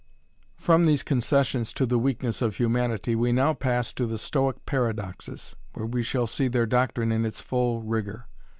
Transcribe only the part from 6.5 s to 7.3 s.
doctrine in